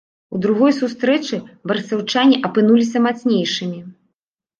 У 0.35 0.39
другой 0.43 0.71
сустрэчы 0.77 1.35
барысаўчане 1.71 2.39
апынуліся 2.49 2.97
мацнейшымі. 3.07 3.79